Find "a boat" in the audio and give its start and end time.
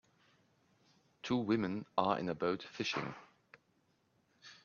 2.27-2.63